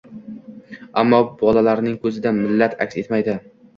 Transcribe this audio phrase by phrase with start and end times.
[1.01, 3.37] ammo bolalarning ko‘zida millat aks etmaydi